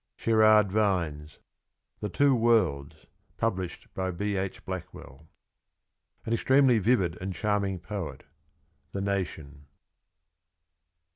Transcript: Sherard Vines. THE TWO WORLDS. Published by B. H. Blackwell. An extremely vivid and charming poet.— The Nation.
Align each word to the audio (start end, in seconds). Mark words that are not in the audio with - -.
Sherard 0.15 0.71
Vines. 0.71 1.37
THE 1.99 2.09
TWO 2.09 2.33
WORLDS. 2.33 3.05
Published 3.37 3.93
by 3.93 4.09
B. 4.09 4.35
H. 4.35 4.65
Blackwell. 4.65 5.27
An 6.25 6.33
extremely 6.33 6.79
vivid 6.79 7.19
and 7.21 7.35
charming 7.35 7.77
poet.— 7.77 8.23
The 8.93 9.01
Nation. 9.01 9.67